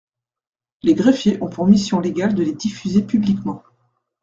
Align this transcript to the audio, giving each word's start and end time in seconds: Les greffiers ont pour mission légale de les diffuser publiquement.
Les 0.81 0.95
greffiers 0.95 1.39
ont 1.43 1.47
pour 1.47 1.67
mission 1.67 1.99
légale 1.99 2.33
de 2.33 2.41
les 2.41 2.53
diffuser 2.55 3.03
publiquement. 3.03 3.61